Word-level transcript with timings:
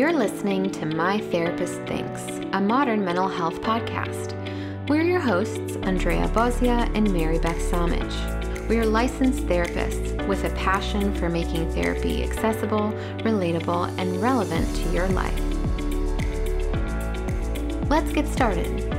You're 0.00 0.14
listening 0.14 0.70
to 0.70 0.86
My 0.86 1.18
Therapist 1.18 1.78
Thinks, 1.82 2.22
a 2.54 2.60
modern 2.62 3.04
mental 3.04 3.28
health 3.28 3.60
podcast. 3.60 4.32
We're 4.88 5.02
your 5.02 5.20
hosts, 5.20 5.76
Andrea 5.82 6.26
Bozia 6.28 6.90
and 6.96 7.12
Mary 7.12 7.38
Beth 7.38 7.58
Samich. 7.70 8.66
We 8.66 8.78
are 8.78 8.86
licensed 8.86 9.40
therapists 9.40 10.26
with 10.26 10.42
a 10.44 10.50
passion 10.54 11.14
for 11.16 11.28
making 11.28 11.70
therapy 11.72 12.24
accessible, 12.24 12.94
relatable, 13.18 13.94
and 13.98 14.22
relevant 14.22 14.74
to 14.74 14.90
your 14.90 15.06
life. 15.08 15.38
Let's 17.90 18.10
get 18.10 18.26
started. 18.26 18.89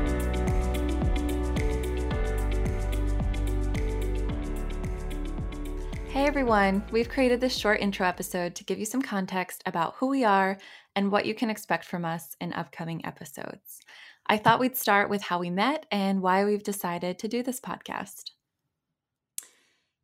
Hey 6.21 6.27
everyone, 6.27 6.83
we've 6.91 7.09
created 7.09 7.41
this 7.41 7.57
short 7.57 7.81
intro 7.81 8.05
episode 8.05 8.53
to 8.53 8.63
give 8.63 8.77
you 8.77 8.85
some 8.85 9.01
context 9.01 9.63
about 9.65 9.95
who 9.95 10.05
we 10.05 10.23
are 10.23 10.59
and 10.95 11.11
what 11.11 11.25
you 11.25 11.33
can 11.33 11.49
expect 11.49 11.83
from 11.83 12.05
us 12.05 12.35
in 12.39 12.53
upcoming 12.53 13.03
episodes. 13.03 13.79
I 14.27 14.37
thought 14.37 14.59
we'd 14.59 14.77
start 14.77 15.09
with 15.09 15.23
how 15.23 15.39
we 15.39 15.49
met 15.49 15.87
and 15.91 16.21
why 16.21 16.45
we've 16.45 16.61
decided 16.61 17.17
to 17.17 17.27
do 17.27 17.41
this 17.41 17.59
podcast. 17.59 18.29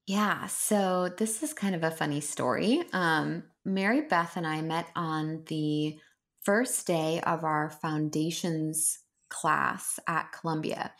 Yeah, 0.08 0.48
so 0.48 1.08
this 1.16 1.44
is 1.44 1.54
kind 1.54 1.76
of 1.76 1.84
a 1.84 1.92
funny 1.92 2.22
story. 2.22 2.84
Um, 2.94 3.44
Mary 3.64 4.02
Beth 4.02 4.38
and 4.38 4.48
I 4.48 4.64
met 4.64 4.88
on 4.95 5.44
the 5.45 6.00
first 6.42 6.88
day 6.88 7.22
of 7.28 7.44
our 7.44 7.70
foundations 7.70 8.98
class 9.30 10.00
at 10.08 10.31
Columbia. 10.31 10.94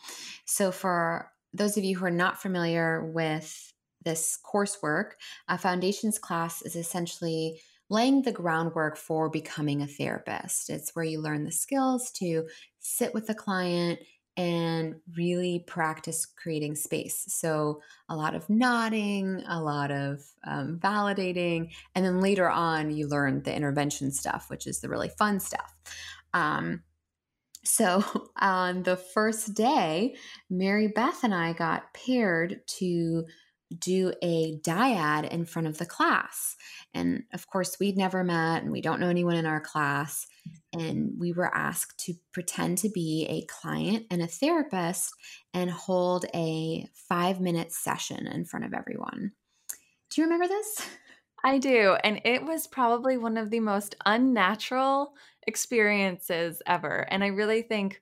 So, 0.44 0.70
for 0.70 1.32
those 1.52 1.76
of 1.76 1.82
you 1.82 1.98
who 1.98 2.04
are 2.04 2.10
not 2.12 2.40
familiar 2.40 3.04
with 3.04 3.72
this 4.04 4.38
coursework, 4.44 5.12
a 5.48 5.58
foundations 5.58 6.18
class 6.18 6.62
is 6.62 6.76
essentially 6.76 7.60
laying 7.90 8.22
the 8.22 8.32
groundwork 8.32 8.96
for 8.96 9.30
becoming 9.30 9.82
a 9.82 9.86
therapist. 9.86 10.70
It's 10.70 10.94
where 10.94 11.04
you 11.04 11.20
learn 11.20 11.44
the 11.44 11.52
skills 11.52 12.10
to 12.12 12.46
sit 12.78 13.14
with 13.14 13.26
the 13.26 13.34
client 13.34 14.00
and 14.36 14.94
really 15.16 15.64
practice 15.66 16.24
creating 16.24 16.76
space. 16.76 17.24
So, 17.26 17.82
a 18.08 18.14
lot 18.14 18.36
of 18.36 18.48
nodding, 18.48 19.42
a 19.48 19.60
lot 19.60 19.90
of 19.90 20.22
um, 20.46 20.78
validating, 20.78 21.72
and 21.96 22.04
then 22.04 22.20
later 22.20 22.48
on, 22.48 22.92
you 22.92 23.08
learn 23.08 23.42
the 23.42 23.54
intervention 23.54 24.12
stuff, 24.12 24.48
which 24.48 24.68
is 24.68 24.78
the 24.78 24.88
really 24.88 25.08
fun 25.08 25.40
stuff. 25.40 25.74
Um, 26.34 26.84
so, 27.64 28.04
on 28.40 28.84
the 28.84 28.96
first 28.96 29.54
day, 29.54 30.14
Mary 30.48 30.86
Beth 30.86 31.24
and 31.24 31.34
I 31.34 31.52
got 31.52 31.92
paired 31.92 32.60
to 32.78 33.24
do 33.76 34.12
a 34.22 34.56
dyad 34.58 35.28
in 35.30 35.44
front 35.44 35.68
of 35.68 35.78
the 35.78 35.86
class. 35.86 36.56
And 36.94 37.24
of 37.32 37.46
course, 37.48 37.78
we'd 37.78 37.96
never 37.96 38.24
met 38.24 38.62
and 38.62 38.72
we 38.72 38.80
don't 38.80 39.00
know 39.00 39.08
anyone 39.08 39.36
in 39.36 39.46
our 39.46 39.60
class. 39.60 40.26
And 40.72 41.12
we 41.18 41.32
were 41.32 41.54
asked 41.54 41.98
to 42.06 42.14
pretend 42.32 42.78
to 42.78 42.88
be 42.88 43.26
a 43.28 43.46
client 43.46 44.06
and 44.10 44.22
a 44.22 44.26
therapist 44.26 45.10
and 45.52 45.70
hold 45.70 46.24
a 46.34 46.88
five 47.08 47.40
minute 47.40 47.72
session 47.72 48.26
in 48.26 48.44
front 48.44 48.64
of 48.64 48.74
everyone. 48.74 49.32
Do 50.10 50.20
you 50.20 50.26
remember 50.26 50.48
this? 50.48 50.86
I 51.44 51.58
do. 51.58 51.96
And 52.02 52.20
it 52.24 52.44
was 52.44 52.66
probably 52.66 53.16
one 53.16 53.36
of 53.36 53.50
the 53.50 53.60
most 53.60 53.94
unnatural 54.04 55.14
experiences 55.46 56.60
ever. 56.66 57.06
And 57.10 57.22
I 57.22 57.28
really 57.28 57.62
think 57.62 58.00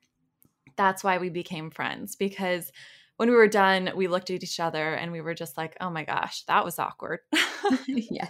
that's 0.75 1.03
why 1.03 1.17
we 1.17 1.29
became 1.29 1.69
friends 1.69 2.15
because 2.15 2.71
when 3.17 3.29
we 3.29 3.35
were 3.35 3.47
done, 3.47 3.91
we 3.95 4.07
looked 4.07 4.29
at 4.29 4.43
each 4.43 4.59
other 4.59 4.93
and 4.93 5.11
we 5.11 5.21
were 5.21 5.33
just 5.33 5.57
like, 5.57 5.75
oh 5.81 5.89
my 5.89 6.03
gosh, 6.03 6.43
that 6.43 6.63
was 6.63 6.79
awkward. 6.79 7.19
yeah. 7.87 8.29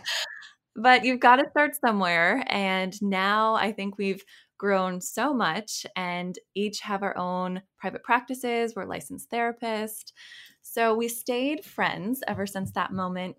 But 0.76 1.04
you've 1.04 1.20
got 1.20 1.38
to 1.38 1.50
start 1.50 1.76
somewhere. 1.76 2.44
And 2.48 3.00
now 3.02 3.56
I 3.56 3.72
think 3.72 3.98
we've 3.98 4.24
grown 4.58 5.02
so 5.02 5.34
much 5.34 5.86
and 5.96 6.38
each 6.56 6.80
have 6.82 7.04
our 7.04 7.16
own 7.18 7.62
private 7.78 8.04
practices. 8.04 8.74
We're 8.76 8.86
licensed 8.86 9.30
therapists. 9.30 10.14
So 10.62 10.96
we 10.96 11.08
stayed 11.10 11.64
friends 11.66 12.24
ever 12.28 12.48
since 12.48 12.72
that 12.72 12.92
moment. 12.92 13.36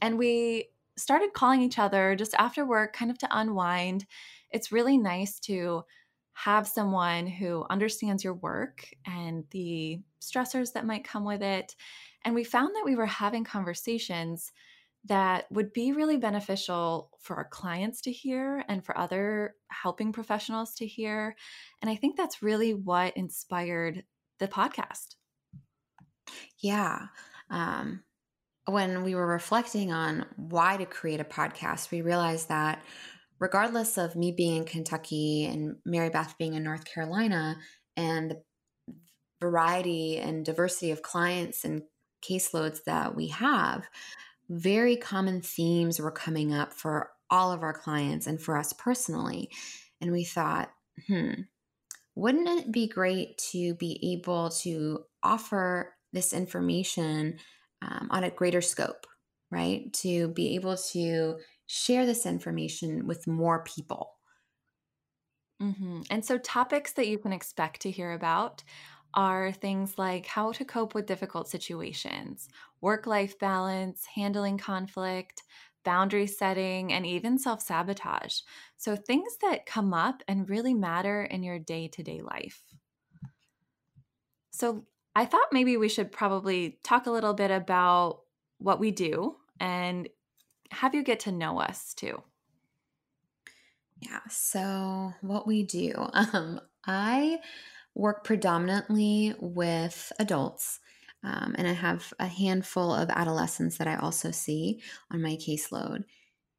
And 0.00 0.18
we 0.18 0.68
started 0.96 1.32
calling 1.32 1.62
each 1.62 1.78
other 1.78 2.16
just 2.16 2.34
after 2.34 2.64
work, 2.64 2.92
kind 2.92 3.10
of 3.10 3.18
to 3.18 3.28
unwind. 3.30 4.06
It's 4.50 4.72
really 4.72 4.98
nice 4.98 5.38
to 5.40 5.82
have 6.34 6.66
someone 6.66 7.26
who 7.26 7.66
understands 7.70 8.24
your 8.24 8.34
work 8.34 8.86
and 9.06 9.44
the 9.50 10.00
stressors 10.22 10.72
that 10.72 10.86
might 10.86 11.04
come 11.04 11.24
with 11.24 11.42
it. 11.42 11.74
And 12.24 12.34
we 12.34 12.44
found 12.44 12.74
that 12.74 12.84
we 12.84 12.96
were 12.96 13.06
having 13.06 13.44
conversations 13.44 14.52
that 15.06 15.46
would 15.50 15.72
be 15.72 15.92
really 15.92 16.16
beneficial 16.16 17.10
for 17.20 17.36
our 17.36 17.48
clients 17.48 18.02
to 18.02 18.12
hear 18.12 18.64
and 18.68 18.84
for 18.84 18.96
other 18.96 19.56
helping 19.68 20.12
professionals 20.12 20.74
to 20.74 20.86
hear. 20.86 21.34
And 21.80 21.90
I 21.90 21.96
think 21.96 22.16
that's 22.16 22.42
really 22.42 22.72
what 22.72 23.16
inspired 23.16 24.04
the 24.38 24.46
podcast. 24.46 25.16
Yeah. 26.58 27.06
Um, 27.50 28.04
when 28.66 29.02
we 29.02 29.16
were 29.16 29.26
reflecting 29.26 29.92
on 29.92 30.24
why 30.36 30.76
to 30.76 30.86
create 30.86 31.20
a 31.20 31.24
podcast, 31.24 31.90
we 31.90 32.00
realized 32.02 32.48
that 32.48 32.80
regardless 33.40 33.98
of 33.98 34.14
me 34.14 34.30
being 34.30 34.58
in 34.58 34.64
Kentucky 34.64 35.46
and 35.46 35.76
Mary 35.84 36.10
Beth 36.10 36.36
being 36.38 36.54
in 36.54 36.62
North 36.62 36.84
Carolina 36.84 37.56
and 37.96 38.30
the 38.30 38.42
variety 39.42 40.16
and 40.16 40.44
diversity 40.44 40.90
of 40.90 41.02
clients 41.02 41.64
and 41.64 41.82
caseloads 42.26 42.84
that 42.84 43.14
we 43.14 43.28
have, 43.28 43.84
very 44.48 44.96
common 44.96 45.42
themes 45.42 46.00
were 46.00 46.10
coming 46.10 46.54
up 46.54 46.72
for 46.72 47.10
all 47.28 47.52
of 47.52 47.62
our 47.62 47.74
clients 47.74 48.26
and 48.26 48.40
for 48.40 48.56
us 48.56 48.72
personally. 48.72 49.50
And 50.00 50.12
we 50.12 50.24
thought, 50.24 50.70
hmm, 51.06 51.32
wouldn't 52.14 52.48
it 52.48 52.72
be 52.72 52.86
great 52.86 53.38
to 53.52 53.74
be 53.74 54.14
able 54.14 54.50
to 54.62 55.04
offer 55.22 55.94
this 56.12 56.32
information 56.32 57.38
um, 57.80 58.08
on 58.10 58.24
a 58.24 58.30
greater 58.30 58.60
scope, 58.60 59.06
right? 59.50 59.92
To 59.94 60.28
be 60.28 60.54
able 60.54 60.76
to 60.92 61.38
share 61.66 62.04
this 62.04 62.26
information 62.26 63.06
with 63.06 63.26
more 63.26 63.64
people. 63.64 64.12
Mm-hmm. 65.62 66.02
And 66.10 66.24
so, 66.24 66.38
topics 66.38 66.92
that 66.94 67.06
you 67.06 67.18
can 67.18 67.32
expect 67.32 67.82
to 67.82 67.90
hear 67.90 68.12
about 68.12 68.64
are 69.14 69.52
things 69.52 69.98
like 69.98 70.26
how 70.26 70.52
to 70.52 70.64
cope 70.64 70.94
with 70.94 71.06
difficult 71.06 71.48
situations, 71.48 72.48
work 72.80 73.06
life 73.06 73.38
balance, 73.38 74.06
handling 74.06 74.58
conflict, 74.58 75.42
boundary 75.84 76.26
setting, 76.26 76.92
and 76.92 77.06
even 77.06 77.38
self 77.38 77.60
sabotage. 77.62 78.40
So, 78.76 78.96
things 78.96 79.36
that 79.42 79.66
come 79.66 79.92
up 79.94 80.22
and 80.28 80.48
really 80.48 80.74
matter 80.74 81.22
in 81.22 81.42
your 81.42 81.58
day 81.58 81.88
to 81.88 82.02
day 82.02 82.20
life. 82.22 82.64
So, 84.50 84.86
I 85.14 85.26
thought 85.26 85.52
maybe 85.52 85.76
we 85.76 85.90
should 85.90 86.10
probably 86.10 86.78
talk 86.82 87.06
a 87.06 87.10
little 87.10 87.34
bit 87.34 87.50
about 87.50 88.22
what 88.58 88.80
we 88.80 88.90
do 88.90 89.36
and 89.60 90.08
have 90.70 90.94
you 90.94 91.02
get 91.02 91.20
to 91.20 91.32
know 91.32 91.60
us 91.60 91.94
too. 91.94 92.22
Yeah, 94.00 94.20
so 94.28 95.12
what 95.20 95.46
we 95.46 95.62
do, 95.62 95.94
um, 96.12 96.60
I 96.84 97.40
work 97.94 98.24
predominantly 98.24 99.34
with 99.38 100.12
adults, 100.18 100.80
um, 101.24 101.54
and 101.56 101.68
I 101.68 101.72
have 101.72 102.12
a 102.18 102.26
handful 102.26 102.92
of 102.92 103.10
adolescents 103.10 103.78
that 103.78 103.86
I 103.86 103.96
also 103.96 104.30
see 104.30 104.80
on 105.10 105.22
my 105.22 105.36
caseload. 105.36 106.04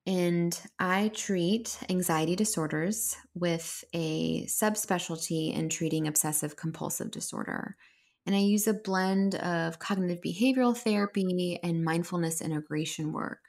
And 0.05 0.59
I 0.79 1.11
treat 1.13 1.79
anxiety 1.89 2.35
disorders 2.35 3.15
with 3.33 3.83
a 3.93 4.45
subspecialty 4.47 5.55
in 5.55 5.69
treating 5.69 6.07
obsessive 6.07 6.55
compulsive 6.57 7.11
disorder. 7.11 7.77
And 8.25 8.35
I 8.35 8.39
use 8.39 8.67
a 8.67 8.73
blend 8.73 9.35
of 9.35 9.79
cognitive 9.79 10.19
behavioral 10.25 10.77
therapy 10.77 11.59
and 11.63 11.83
mindfulness 11.83 12.41
integration 12.41 13.13
work. 13.13 13.39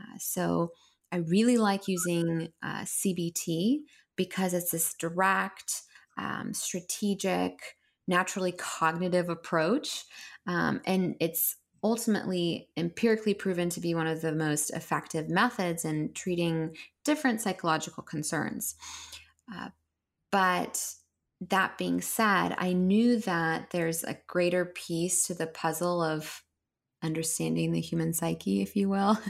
Uh, 0.00 0.18
so 0.18 0.72
I 1.10 1.16
really 1.16 1.58
like 1.58 1.88
using 1.88 2.48
uh, 2.62 2.82
CBT 2.82 3.80
because 4.16 4.54
it's 4.54 4.70
this 4.70 4.94
direct, 4.98 5.82
um, 6.16 6.52
strategic, 6.54 7.76
naturally 8.06 8.52
cognitive 8.52 9.28
approach. 9.28 10.04
Um, 10.46 10.80
and 10.84 11.16
it's 11.20 11.56
ultimately 11.84 12.68
empirically 12.76 13.34
proven 13.34 13.68
to 13.70 13.80
be 13.80 13.94
one 13.94 14.06
of 14.06 14.20
the 14.20 14.32
most 14.32 14.70
effective 14.70 15.28
methods 15.28 15.84
in 15.84 16.12
treating 16.14 16.76
different 17.04 17.40
psychological 17.40 18.02
concerns. 18.02 18.76
Uh, 19.52 19.68
but 20.30 20.94
that 21.50 21.76
being 21.76 22.00
said, 22.00 22.54
I 22.56 22.72
knew 22.72 23.18
that 23.20 23.70
there's 23.70 24.04
a 24.04 24.18
greater 24.28 24.64
piece 24.64 25.24
to 25.24 25.34
the 25.34 25.48
puzzle 25.48 26.02
of 26.02 26.42
understanding 27.02 27.72
the 27.72 27.80
human 27.80 28.12
psyche, 28.12 28.62
if 28.62 28.76
you 28.76 28.88
will. 28.88 29.18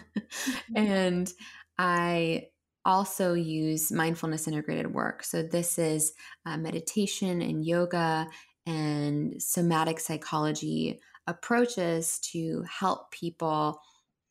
Mm-hmm. 0.75 0.77
and 0.77 1.33
I 1.79 2.49
also 2.85 3.35
use 3.35 3.93
mindfulness 3.93 4.49
integrated 4.49 4.93
work. 4.93 5.25
So, 5.25 5.43
this 5.43 5.79
is 5.79 6.13
uh, 6.47 6.57
meditation 6.57 7.43
and 7.43 7.65
yoga 7.65 8.29
and 8.67 9.43
somatic 9.43 10.01
psychology 10.01 11.01
approaches 11.27 12.19
to 12.19 12.65
help 12.69 13.11
people 13.11 13.81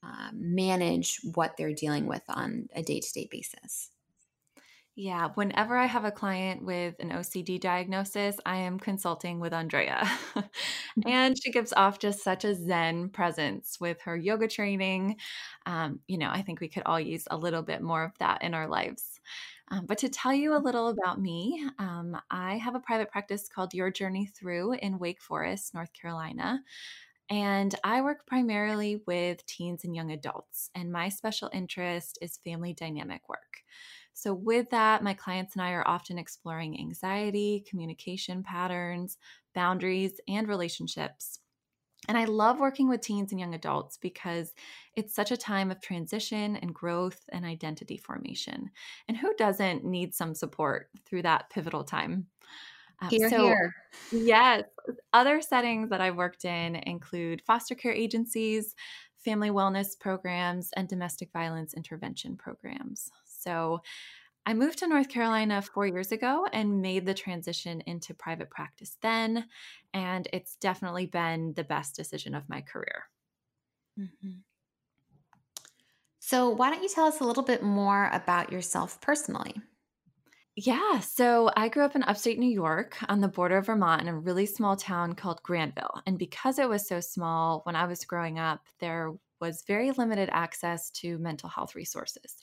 uh, 0.03 0.29
manage 0.33 1.19
what 1.33 1.55
they're 1.57 1.73
dealing 1.73 2.05
with 2.05 2.23
on 2.27 2.67
a 2.75 2.81
day 2.81 2.99
to 2.99 3.13
day 3.13 3.27
basis. 3.29 3.91
Yeah, 4.95 5.29
whenever 5.35 5.77
I 5.77 5.85
have 5.85 6.03
a 6.03 6.11
client 6.11 6.63
with 6.65 6.95
an 6.99 7.11
OCD 7.13 7.57
diagnosis, 7.57 8.35
I 8.45 8.57
am 8.57 8.77
consulting 8.77 9.39
with 9.39 9.53
Andrea. 9.53 10.05
and 11.05 11.37
she 11.41 11.49
gives 11.51 11.71
off 11.73 11.97
just 11.97 12.21
such 12.23 12.43
a 12.43 12.53
Zen 12.53 13.09
presence 13.09 13.79
with 13.79 14.01
her 14.01 14.17
yoga 14.17 14.49
training. 14.49 15.15
Um, 15.65 16.01
you 16.07 16.17
know, 16.17 16.29
I 16.29 16.41
think 16.41 16.59
we 16.59 16.67
could 16.67 16.83
all 16.85 16.99
use 16.99 17.25
a 17.31 17.37
little 17.37 17.61
bit 17.63 17.81
more 17.81 18.03
of 18.03 18.11
that 18.19 18.43
in 18.43 18.53
our 18.53 18.67
lives. 18.67 19.21
Um, 19.69 19.85
but 19.85 19.97
to 19.99 20.09
tell 20.09 20.33
you 20.33 20.53
a 20.55 20.59
little 20.59 20.89
about 20.89 21.21
me, 21.21 21.65
um, 21.79 22.17
I 22.29 22.57
have 22.57 22.75
a 22.75 22.79
private 22.81 23.09
practice 23.09 23.47
called 23.47 23.73
Your 23.73 23.91
Journey 23.91 24.25
Through 24.25 24.73
in 24.73 24.99
Wake 24.99 25.21
Forest, 25.21 25.73
North 25.73 25.93
Carolina. 25.93 26.61
And 27.29 27.73
I 27.83 28.01
work 28.01 28.27
primarily 28.27 29.01
with 29.07 29.45
teens 29.45 29.85
and 29.85 29.95
young 29.95 30.11
adults, 30.11 30.69
and 30.75 30.91
my 30.91 31.09
special 31.09 31.49
interest 31.53 32.17
is 32.21 32.37
family 32.43 32.73
dynamic 32.73 33.29
work. 33.29 33.63
So, 34.13 34.33
with 34.33 34.69
that, 34.71 35.03
my 35.03 35.13
clients 35.13 35.55
and 35.55 35.61
I 35.61 35.71
are 35.71 35.87
often 35.87 36.17
exploring 36.17 36.79
anxiety, 36.79 37.63
communication 37.67 38.43
patterns, 38.43 39.17
boundaries, 39.55 40.19
and 40.27 40.47
relationships. 40.47 41.39
And 42.07 42.17
I 42.17 42.25
love 42.25 42.59
working 42.59 42.89
with 42.89 43.01
teens 43.01 43.31
and 43.31 43.39
young 43.39 43.53
adults 43.53 43.97
because 43.97 44.53
it's 44.95 45.13
such 45.13 45.31
a 45.31 45.37
time 45.37 45.69
of 45.69 45.81
transition 45.81 46.55
and 46.55 46.73
growth 46.73 47.19
and 47.31 47.45
identity 47.45 47.97
formation. 47.97 48.71
And 49.07 49.17
who 49.17 49.33
doesn't 49.35 49.85
need 49.85 50.15
some 50.15 50.33
support 50.33 50.89
through 51.05 51.21
that 51.23 51.51
pivotal 51.51 51.83
time? 51.83 52.27
Uh, 53.01 53.09
here, 53.09 53.29
so, 53.29 53.43
here. 53.43 53.73
Yes. 54.11 54.63
Other 55.13 55.41
settings 55.41 55.89
that 55.89 56.01
I've 56.01 56.17
worked 56.17 56.43
in 56.43 56.75
include 56.75 57.43
foster 57.45 57.75
care 57.75 57.93
agencies, 57.93 58.75
family 59.23 59.49
wellness 59.49 59.97
programs, 59.99 60.69
and 60.75 60.87
domestic 60.87 61.31
violence 61.31 61.73
intervention 61.73 62.35
programs. 62.35 63.11
So 63.41 63.81
I 64.45 64.53
moved 64.53 64.79
to 64.79 64.87
North 64.87 65.09
Carolina 65.09 65.61
four 65.61 65.85
years 65.85 66.11
ago 66.11 66.47
and 66.51 66.81
made 66.81 67.05
the 67.05 67.13
transition 67.13 67.81
into 67.85 68.13
private 68.13 68.49
practice 68.49 68.97
then. 69.01 69.45
And 69.93 70.27
it's 70.33 70.55
definitely 70.55 71.05
been 71.05 71.53
the 71.53 71.63
best 71.63 71.95
decision 71.95 72.33
of 72.33 72.49
my 72.49 72.61
career. 72.61 73.03
Mm-hmm. 73.99 74.39
So, 76.19 76.49
why 76.49 76.69
don't 76.69 76.83
you 76.83 76.89
tell 76.89 77.07
us 77.07 77.19
a 77.19 77.25
little 77.25 77.43
bit 77.43 77.61
more 77.61 78.09
about 78.13 78.51
yourself 78.51 79.01
personally? 79.01 79.55
Yeah, 80.55 80.99
so 80.99 81.49
I 81.55 81.69
grew 81.69 81.83
up 81.83 81.95
in 81.95 82.03
upstate 82.03 82.37
New 82.37 82.49
York 82.49 82.97
on 83.09 83.21
the 83.21 83.27
border 83.27 83.57
of 83.57 83.65
Vermont 83.65 84.01
in 84.01 84.07
a 84.07 84.17
really 84.17 84.45
small 84.45 84.75
town 84.75 85.13
called 85.13 85.41
Granville. 85.43 86.01
And 86.05 86.19
because 86.19 86.59
it 86.59 86.69
was 86.69 86.87
so 86.87 86.99
small, 86.99 87.61
when 87.63 87.75
I 87.75 87.85
was 87.85 88.05
growing 88.05 88.37
up, 88.37 88.61
there 88.79 89.13
was 89.41 89.63
very 89.67 89.91
limited 89.91 90.29
access 90.31 90.89
to 90.91 91.17
mental 91.17 91.49
health 91.49 91.75
resources. 91.75 92.37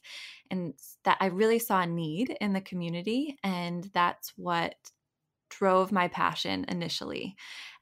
And 0.50 0.74
that 1.04 1.16
I 1.20 1.26
really 1.26 1.58
saw 1.58 1.80
a 1.80 1.86
need 1.86 2.36
in 2.40 2.52
the 2.52 2.60
community. 2.60 3.38
And 3.42 3.88
that's 3.94 4.32
what 4.36 4.74
drove 5.48 5.92
my 5.92 6.08
passion 6.08 6.66
initially. 6.68 7.36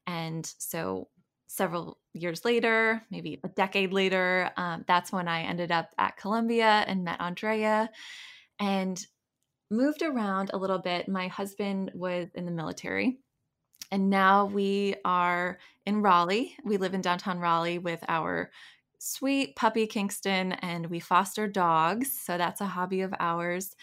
And 0.07 0.47
so 0.59 1.09
several 1.49 1.99
years 2.13 2.45
later, 2.45 3.03
maybe 3.11 3.41
a 3.43 3.49
decade 3.49 3.93
later, 3.93 4.51
um, 4.57 4.85
that's 4.87 5.13
when 5.13 5.27
I 5.27 5.43
ended 5.43 5.73
up 5.73 5.91
at 5.99 6.17
Columbia 6.17 6.85
and 6.87 7.05
met 7.05 7.21
Andrea 7.21 7.91
and 8.59 9.05
moved 9.71 10.03
around 10.03 10.51
a 10.53 10.59
little 10.59 10.79
bit. 10.79 11.09
My 11.09 11.29
husband 11.29 11.91
was 11.95 12.29
in 12.35 12.45
the 12.45 12.53
military. 12.53 13.19
And 13.91 14.11
now 14.11 14.47
we 14.47 14.97
are 15.05 15.59
in 15.87 16.03
Raleigh. 16.03 16.57
We 16.65 16.77
live 16.77 16.95
in 16.95 17.01
downtown 17.01 17.39
Raleigh 17.39 17.79
with 17.79 18.03
our 18.09 18.51
sweet 18.99 19.57
puppy 19.57 19.87
Kingston 19.87 20.53
and 20.53 20.87
we 20.87 21.01
foster 21.01 21.47
dogs. 21.47 22.13
So 22.13 22.39
that's 22.39 22.61
a 22.61 22.67
hobby 22.67 23.03
of 23.03 23.15
ours. 23.19 23.75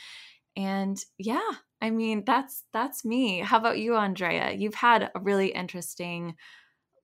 And 0.56 0.98
yeah, 1.18 1.50
I 1.82 1.90
mean, 1.90 2.24
that's 2.26 2.64
that's 2.74 3.04
me. 3.04 3.40
How 3.40 3.58
about 3.58 3.80
you, 3.80 3.96
Andrea? 3.96 4.52
You've 4.52 4.76
had 4.76 5.12
a 5.16 5.20
really 5.20 5.48
interesting 5.48 6.36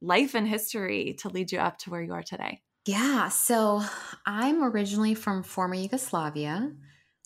life 0.02 0.36
and 0.36 0.48
history 0.48 1.16
to 1.20 1.30
lead 1.30 1.52
you 1.52 1.60
up 1.60 1.78
to 1.80 1.90
where 1.90 2.02
you 2.02 2.14
are 2.14 2.24
today. 2.24 2.62
Yeah, 2.86 3.30
so 3.30 3.82
I'm 4.26 4.64
originally 4.64 5.14
from 5.14 5.44
former 5.44 5.76
Yugoslavia. 5.76 6.72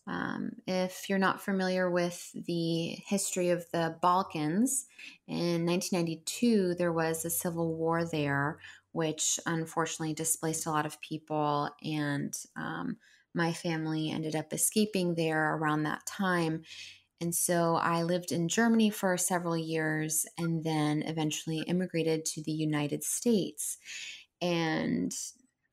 Um, 0.05 0.51
if 0.67 1.07
you're 1.07 1.19
not 1.19 1.41
familiar 1.41 1.89
with 1.89 2.31
the 2.45 2.97
history 3.07 3.51
of 3.51 3.65
the 3.71 3.95
Balkans, 4.01 4.87
in 5.27 5.65
1992 5.65 6.75
there 6.75 6.91
was 6.91 7.23
a 7.23 7.29
civil 7.29 7.75
war 7.75 8.03
there 8.03 8.59
which 8.93 9.39
unfortunately 9.45 10.13
displaced 10.13 10.65
a 10.65 10.71
lot 10.71 10.85
of 10.85 11.01
people. 11.01 11.69
And 11.83 12.33
um, 12.55 12.97
my 13.35 13.51
family 13.51 14.11
ended 14.11 14.35
up 14.35 14.53
escaping 14.53 15.15
there 15.15 15.55
around 15.55 15.83
that 15.83 16.05
time. 16.05 16.63
And 17.19 17.33
so 17.33 17.75
I 17.75 18.03
lived 18.03 18.31
in 18.31 18.47
Germany 18.47 18.89
for 18.89 19.17
several 19.17 19.57
years 19.57 20.25
and 20.37 20.63
then 20.63 21.03
eventually 21.03 21.59
immigrated 21.67 22.25
to 22.25 22.43
the 22.43 22.51
United 22.51 23.03
States. 23.03 23.77
And 24.41 25.11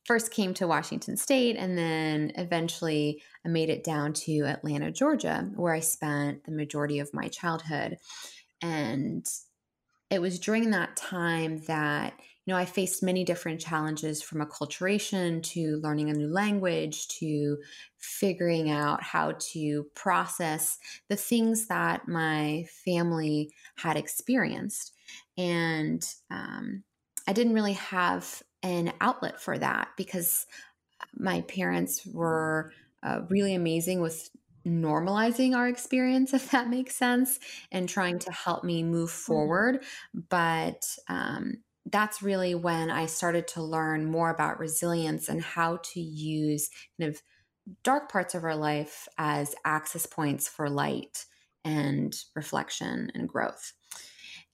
first 0.05 0.33
came 0.33 0.55
to 0.55 0.67
Washington 0.67 1.17
State 1.17 1.57
and 1.57 1.77
then 1.77 2.33
eventually 2.37 3.23
I 3.45 3.49
made 3.49 3.69
it 3.69 3.85
down 3.85 4.13
to 4.15 4.45
Atlanta, 4.45 4.91
Georgia, 4.91 5.49
where 5.55 5.75
I 5.75 5.81
spent 5.81 6.45
the 6.45 6.53
majority 6.53 7.01
of 7.01 7.13
my 7.13 7.29
childhood. 7.29 7.99
And 8.63 9.27
it 10.11 10.21
was 10.21 10.39
during 10.39 10.71
that 10.71 10.97
time 10.97 11.59
that 11.67 12.15
know, 12.51 12.57
I 12.57 12.65
faced 12.65 13.03
many 13.03 13.25
different 13.25 13.61
challenges 13.61 14.23
from 14.23 14.45
acculturation 14.45 15.43
to 15.45 15.79
learning 15.79 16.11
a 16.11 16.15
new 16.15 16.29
language 16.29 17.09
to 17.19 17.59
figuring 17.99 18.71
out 18.71 19.03
how 19.03 19.35
to 19.53 19.87
process 19.95 20.79
the 21.09 21.17
things 21.17 21.67
that 21.69 22.09
my 22.09 22.67
family 22.85 23.51
had 23.77 23.97
experienced. 23.97 24.93
And 25.39 26.05
um, 26.31 26.85
I 27.27 27.33
didn't 27.33 27.55
really 27.55 27.75
have 27.75 28.43
an 28.63 28.93
outlet 29.01 29.41
for 29.41 29.57
that 29.59 29.89
because 29.97 30.47
my 31.15 31.41
parents 31.43 32.07
were 32.07 32.73
uh, 33.03 33.23
really 33.29 33.55
amazing 33.55 34.01
with 34.01 34.31
normalizing 34.67 35.57
our 35.57 35.69
experience, 35.69 36.35
if 36.35 36.51
that 36.51 36.69
makes 36.69 36.97
sense, 36.97 37.39
and 37.73 37.89
trying 37.89 38.19
to 38.21 38.33
help 38.33 38.65
me 38.65 38.83
move 38.83 39.11
mm-hmm. 39.11 39.19
forward. 39.19 39.85
But 40.29 40.87
um, 41.09 41.59
that's 41.91 42.23
really 42.23 42.55
when 42.55 42.91
I 42.91 43.07
started 43.07 43.49
to 43.49 43.63
learn 43.63 44.11
more 44.11 44.31
about 44.31 44.59
resilience 44.59 45.29
and 45.29 45.43
how 45.43 45.81
to 45.93 46.01
use 46.01 46.71
kind 46.99 47.11
of 47.11 47.21
dark 47.83 48.11
parts 48.11 48.35
of 48.35 48.45
our 48.45 48.57
life 48.57 49.09
as 49.19 49.55
access 49.65 50.07
points 50.07 50.49
for 50.49 50.69
light 50.69 51.27
and 51.65 52.15
reflection 52.35 53.11
and 53.15 53.29
growth. 53.29 53.73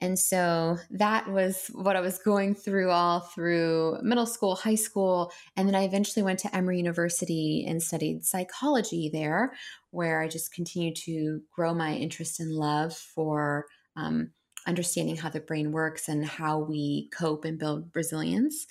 And 0.00 0.18
so 0.18 0.76
that 0.90 1.30
was 1.30 1.70
what 1.72 1.96
I 1.96 2.00
was 2.00 2.18
going 2.18 2.54
through 2.54 2.90
all 2.90 3.20
through 3.20 3.98
middle 4.02 4.26
school, 4.26 4.54
high 4.54 4.74
school. 4.74 5.32
And 5.56 5.66
then 5.66 5.74
I 5.74 5.84
eventually 5.84 6.22
went 6.22 6.38
to 6.40 6.54
Emory 6.54 6.76
University 6.76 7.64
and 7.66 7.82
studied 7.82 8.24
psychology 8.24 9.08
there, 9.10 9.54
where 9.92 10.20
I 10.20 10.28
just 10.28 10.52
continued 10.52 10.96
to 11.06 11.40
grow 11.50 11.72
my 11.72 11.94
interest 11.94 12.40
and 12.40 12.52
love 12.52 12.94
for 12.94 13.66
um, 13.96 14.32
understanding 14.66 15.16
how 15.16 15.28
the 15.28 15.40
brain 15.40 15.72
works 15.72 16.08
and 16.08 16.24
how 16.24 16.58
we 16.58 17.08
cope 17.12 17.44
and 17.44 17.58
build 17.58 17.90
resilience. 17.94 18.66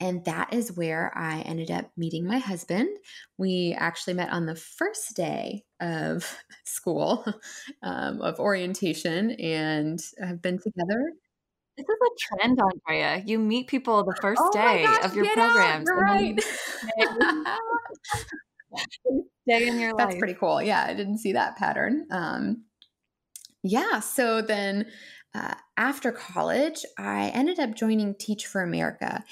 And 0.00 0.24
that 0.24 0.52
is 0.52 0.76
where 0.76 1.16
I 1.16 1.40
ended 1.40 1.70
up 1.70 1.90
meeting 1.96 2.26
my 2.26 2.38
husband. 2.38 2.88
We 3.38 3.76
actually 3.78 4.14
met 4.14 4.30
on 4.30 4.46
the 4.46 4.56
first 4.56 5.14
day 5.16 5.64
of 5.80 6.36
school, 6.64 7.24
um, 7.82 8.20
of 8.20 8.40
orientation, 8.40 9.30
and 9.32 10.00
have 10.20 10.42
been 10.42 10.58
together. 10.58 11.12
This 11.76 11.86
is 11.88 11.96
a 12.02 12.36
trend, 12.36 12.60
Andrea. 12.60 13.22
You 13.26 13.38
meet 13.38 13.66
people 13.66 14.04
the 14.04 14.16
first 14.20 14.42
oh 14.44 14.52
day 14.52 14.84
gosh, 14.84 15.04
of 15.04 15.16
your 15.16 15.26
programs. 15.32 15.90
Out, 15.90 15.96
right. 15.96 16.38
Stay 19.48 19.68
in 19.68 19.78
your 19.78 19.92
life. 19.92 19.98
That's 19.98 20.18
pretty 20.18 20.34
cool. 20.34 20.62
Yeah, 20.62 20.84
I 20.86 20.94
didn't 20.94 21.18
see 21.18 21.32
that 21.32 21.56
pattern. 21.56 22.06
Um, 22.10 22.64
yeah, 23.62 24.00
so 24.00 24.42
then 24.42 24.86
uh, 25.34 25.54
after 25.76 26.12
college, 26.12 26.84
I 26.96 27.28
ended 27.30 27.58
up 27.58 27.74
joining 27.74 28.14
Teach 28.14 28.46
for 28.46 28.62
America. 28.62 29.24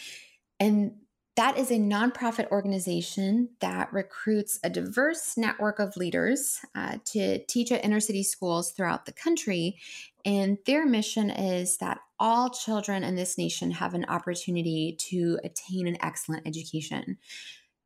And 0.59 0.97
that 1.37 1.56
is 1.56 1.71
a 1.71 1.78
nonprofit 1.78 2.50
organization 2.50 3.50
that 3.61 3.90
recruits 3.92 4.59
a 4.62 4.68
diverse 4.68 5.38
network 5.38 5.78
of 5.78 5.97
leaders 5.97 6.61
uh, 6.75 6.99
to 7.06 7.42
teach 7.47 7.73
at 7.73 7.85
inner 7.85 8.00
city 8.00 8.23
schools 8.23 8.73
throughout 8.73 9.06
the 9.06 9.12
country. 9.12 9.78
And 10.26 10.59
their 10.66 10.85
mission 10.85 11.30
is 11.30 11.78
that 11.78 12.00
all 12.18 12.50
children 12.50 13.02
in 13.02 13.16
this 13.16 13.38
nation 13.38 13.71
have 13.71 13.94
an 13.94 14.04
opportunity 14.09 14.94
to 15.11 15.38
attain 15.42 15.87
an 15.87 15.97
excellent 16.02 16.47
education. 16.47 17.16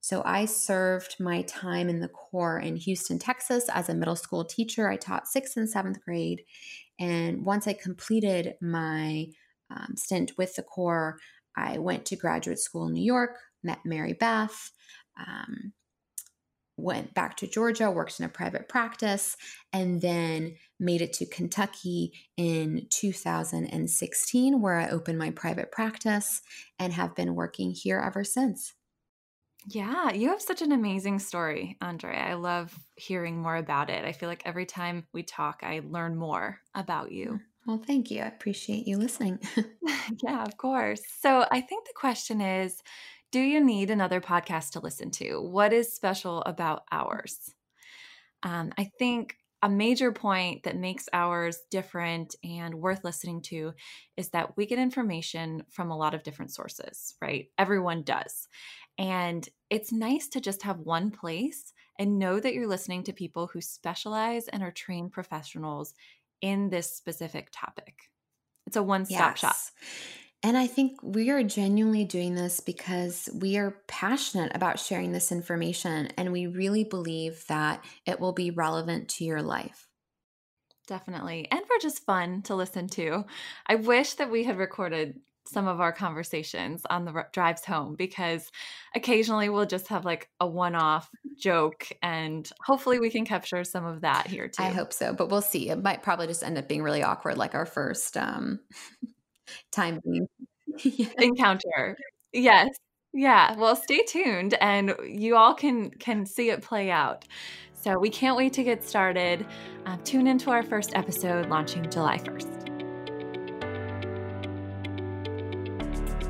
So 0.01 0.23
I 0.25 0.45
served 0.45 1.17
my 1.19 1.43
time 1.43 1.89
in 1.89 2.01
the 2.01 2.09
Corps 2.09 2.59
in 2.59 2.77
Houston, 2.77 3.19
Texas 3.19 3.69
as 3.69 3.89
a 3.89 3.95
middle 3.95 4.17
school 4.17 4.45
teacher. 4.45 4.89
I 4.89 4.97
taught 4.97 5.27
sixth 5.27 5.57
and 5.57 5.69
seventh 5.69 6.01
grade. 6.05 6.43
And 6.99 7.45
once 7.45 7.67
I 7.67 7.73
completed 7.73 8.55
my 8.61 9.27
um, 9.71 9.95
stint 9.97 10.33
with 10.39 10.55
the 10.55 10.63
Corps, 10.63 11.19
I 11.57 11.79
went 11.79 12.05
to 12.07 12.17
graduate 12.17 12.59
school 12.59 12.87
in 12.87 12.95
New 12.95 13.05
York, 13.05 13.39
met 13.63 13.81
Mary 13.85 14.13
Beth, 14.13 14.71
um, 15.19 15.73
went 16.77 17.15
back 17.15 17.37
to 17.39 17.47
Georgia, 17.47 17.91
worked 17.91 18.21
in 18.21 18.27
a 18.27 18.31
private 18.31 18.69
practice, 18.69 19.37
and 19.73 20.01
then 20.03 20.55
made 20.79 21.01
it 21.01 21.13
to 21.15 21.27
Kentucky 21.27 22.13
in 22.37 22.87
2016, 22.91 24.61
where 24.61 24.79
I 24.79 24.91
opened 24.91 25.19
my 25.19 25.31
private 25.31 25.73
practice 25.73 26.43
and 26.79 26.93
have 26.93 27.15
been 27.15 27.35
working 27.35 27.71
here 27.71 27.99
ever 27.99 28.25
since. 28.25 28.75
Yeah, 29.69 30.13
you 30.13 30.29
have 30.29 30.41
such 30.41 30.63
an 30.63 30.71
amazing 30.71 31.19
story, 31.19 31.77
Andre. 31.81 32.17
I 32.17 32.35
love 32.35 32.73
hearing 32.95 33.43
more 33.43 33.57
about 33.57 33.91
it. 33.91 34.05
I 34.05 34.13
feel 34.13 34.29
like 34.29 34.43
every 34.45 34.65
time 34.65 35.07
we 35.13 35.25
talk, 35.25 35.61
I 35.63 35.81
learn 35.85 36.17
more 36.17 36.61
about 36.75 37.11
you. 37.11 37.41
Well, 37.67 37.83
thank 37.85 38.11
you. 38.11 38.23
I 38.23 38.27
appreciate 38.27 38.87
you 38.87 38.97
listening. 38.97 39.41
yeah, 40.23 40.45
of 40.45 40.57
course. 40.57 41.01
So 41.21 41.47
I 41.51 41.61
think 41.61 41.87
the 41.87 41.95
question 41.97 42.41
is 42.41 42.81
Do 43.33 43.41
you 43.41 43.63
need 43.65 43.91
another 43.91 44.21
podcast 44.21 44.71
to 44.73 44.81
listen 44.81 45.11
to? 45.13 45.41
What 45.41 45.73
is 45.73 45.93
special 45.95 46.43
about 46.43 46.85
ours? 46.93 47.55
Um, 48.43 48.73
I 48.79 48.91
think 48.99 49.37
a 49.63 49.69
major 49.69 50.13
point 50.13 50.63
that 50.65 50.77
makes 50.77 51.09
ours 51.13 51.59
different 51.71 52.37
and 52.45 52.75
worth 52.75 53.03
listening 53.05 53.41
to 53.43 53.73
is 54.17 54.29
that 54.31 54.57
we 54.57 54.67
get 54.67 54.79
information 54.79 55.65
from 55.71 55.91
a 55.91 55.97
lot 55.97 56.15
of 56.15 56.23
different 56.23 56.53
sources, 56.53 57.15
right? 57.21 57.47
Everyone 57.59 58.03
does. 58.03 58.49
And 58.99 59.49
it's 59.71 59.93
nice 59.93 60.29
to 60.29 60.41
just 60.41 60.63
have 60.63 60.81
one 60.81 61.11
place 61.11 61.73
and 61.99 62.19
know 62.19 62.39
that 62.39 62.55
you're 62.55 62.67
listening 62.67 63.03
to 63.05 63.13
people 63.13 63.47
who 63.47 63.61
specialize 63.61 64.49
and 64.49 64.63
are 64.63 64.71
trained 64.71 65.13
professionals 65.13 65.95
in 66.41 66.69
this 66.69 66.95
specific 66.95 67.49
topic. 67.53 67.95
It's 68.67 68.77
a 68.77 68.83
one 68.83 69.07
stop 69.07 69.33
yes. 69.33 69.39
shop. 69.39 69.57
And 70.43 70.57
I 70.57 70.67
think 70.67 71.03
we 71.03 71.31
are 71.31 71.43
genuinely 71.43 72.05
doing 72.05 72.35
this 72.35 72.61
because 72.61 73.29
we 73.35 73.57
are 73.57 73.79
passionate 73.89 74.53
about 74.55 74.79
sharing 74.79 75.13
this 75.13 75.33
information 75.33 76.09
and 76.17 76.31
we 76.31 76.47
really 76.47 76.85
believe 76.85 77.45
that 77.49 77.85
it 78.05 78.21
will 78.21 78.33
be 78.33 78.51
relevant 78.51 79.09
to 79.11 79.25
your 79.25 79.43
life. 79.43 79.89
Definitely. 80.87 81.49
And 81.51 81.67
for 81.67 81.77
just 81.81 82.05
fun 82.05 82.43
to 82.43 82.55
listen 82.55 82.87
to. 82.91 83.25
I 83.67 83.75
wish 83.75 84.15
that 84.15 84.31
we 84.31 84.45
had 84.45 84.57
recorded 84.57 85.19
some 85.49 85.69
of 85.69 85.81
our 85.81 85.93
conversations 85.93 86.83
on 86.91 87.05
the 87.05 87.25
drives 87.33 87.65
home 87.65 87.95
because 87.95 88.51
occasionally 88.95 89.49
we'll 89.49 89.67
just 89.67 89.89
have 89.89 90.05
like 90.05 90.29
a 90.41 90.47
one 90.47 90.75
off 90.75 91.11
joke 91.39 91.89
and 92.03 92.51
hopefully 92.65 92.99
we 92.99 93.11
can 93.11 93.25
capture 93.25 93.65
some 93.65 93.85
of 93.85 94.01
that 94.01 94.27
here 94.27 94.49
too. 94.49 94.63
I 94.63 94.71
hope 94.71 94.93
so, 94.93 95.13
but 95.13 95.31
we'll 95.31 95.43
see. 95.43 95.71
It 95.71 95.83
might 95.83 96.03
probably 96.03 96.27
just 96.27 96.43
end 96.43 96.59
up 96.59 96.69
being 96.69 96.83
really 96.83 97.03
awkward 97.03 97.39
like 97.39 97.55
our 97.55 97.67
first 97.67 98.17
um 98.17 98.61
time 99.73 100.01
encounter. 101.19 101.97
Yes. 102.33 102.69
Yeah. 103.13 103.57
Well, 103.57 103.77
stay 103.77 104.03
tuned 104.03 104.55
and 104.61 104.95
you 105.07 105.37
all 105.37 105.55
can 105.55 105.91
can 105.91 106.27
see 106.27 106.51
it 106.51 106.63
play 106.63 106.91
out. 106.91 107.25
So 107.73 107.99
we 107.99 108.11
can't 108.11 108.37
wait 108.37 108.53
to 108.55 108.65
get 108.65 108.83
started. 108.83 109.47
Uh, 109.87 109.97
tune 110.03 110.27
into 110.27 110.51
our 110.51 110.63
first 110.63 110.91
episode 110.95 111.49
launching 111.49 111.89
July 111.89 112.19
1st. 112.19 112.66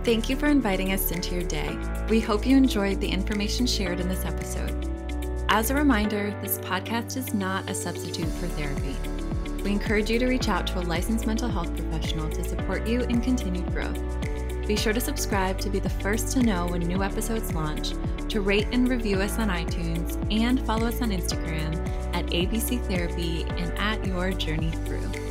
Thank 0.07 0.29
you 0.29 0.37
for 0.37 0.47
inviting 0.47 0.93
us 0.93 1.11
into 1.11 1.35
your 1.35 1.43
day. 1.43 1.77
We 2.09 2.21
hope 2.21 2.47
you 2.47 2.57
enjoyed 2.57 3.01
the 3.01 3.09
information 3.09 3.67
shared 3.67 3.99
in 3.99 4.09
this 4.09 4.25
episode. 4.25 4.89
As 5.49 5.71
a 5.71 5.75
reminder, 5.75 6.33
this 6.43 6.59
podcast 6.59 7.17
is 7.17 7.35
not 7.35 7.69
a 7.69 7.75
substitute 7.75 8.29
for 8.29 8.47
therapy. 8.47 8.95
We 9.65 9.73
encourage 9.73 10.09
you 10.09 10.21
to 10.21 10.29
reach 10.29 10.49
out 10.49 10.65
to 10.69 10.79
a 10.79 10.83
licensed 10.83 11.27
mental 11.27 11.49
health 11.49 11.75
professional 11.75 12.31
to 12.31 12.45
support 12.45 12.87
you 12.87 13.01
in 13.01 13.21
continued 13.21 13.67
growth. 13.73 14.01
Be 14.69 14.77
sure 14.77 14.93
to 14.93 15.01
subscribe 15.01 15.59
to 15.59 15.71
be 15.71 15.81
the 15.81 15.91
first 15.91 16.31
to 16.35 16.41
know 16.41 16.69
when 16.69 16.83
new 16.83 17.03
episodes 17.03 17.53
launch, 17.53 17.95
to 18.29 18.41
rate 18.41 18.69
and 18.71 18.89
review 18.89 19.19
us 19.19 19.41
on 19.41 19.49
iTunes, 19.49 20.17
and 20.31 20.65
follow 20.65 20.87
us 20.87 21.03
on 21.03 21.11
Instagram 21.11 21.75
at 22.15 22.27
ABC 22.27 22.81
Therapy 22.87 23.43
and 23.43 23.77
at 23.77 24.07
Your 24.07 24.31
Journey 24.31 24.71
Through. 24.71 25.26